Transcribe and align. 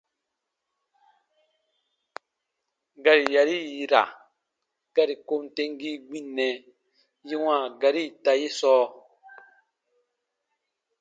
Gari 3.03 3.25
yari 3.35 3.53
yì 3.63 3.69
yi 3.75 3.83
ra 3.93 4.03
gari 4.95 5.15
kom 5.27 5.43
temgii 5.55 5.97
gbinnɛ 6.07 6.47
yi 7.27 7.35
wãa 7.43 7.63
gari 7.81 8.01
ita 8.09 8.31
ye 8.41 8.47
sɔɔ? 8.59 8.83